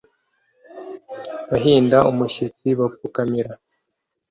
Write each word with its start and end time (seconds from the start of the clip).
bahinda 1.51 1.97
umushyitsi 2.11 2.67
bapfukamira 2.79 3.53